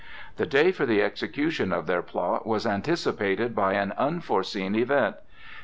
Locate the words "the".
0.37-0.47, 0.87-1.03